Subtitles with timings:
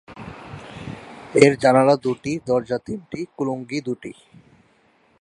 [1.35, 4.11] এর জানালা দুটি, দরজা তিনটি, কুলুঙ্গি দুটি।